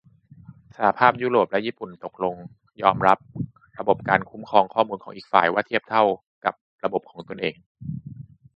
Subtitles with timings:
[0.75, 2.35] สหภาพยุโรปและญี่ปุ่นตกลง
[2.81, 3.17] ยอมรับ
[3.79, 6.03] ระบบการคุ้มครองข้อมูลของอีกฝ่ายว่า 'เทียบเท่า'
[6.45, 7.55] กับระบบของตัวเอง